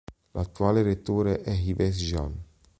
L'attuale 0.31 0.81
rettore 0.81 1.41
è 1.43 1.51
Yves 1.51 1.99
Jean. 2.01 2.35